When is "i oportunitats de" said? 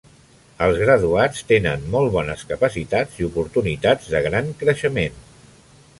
3.23-4.23